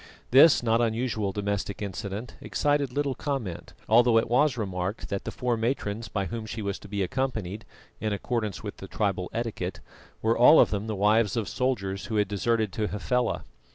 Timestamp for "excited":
2.41-2.91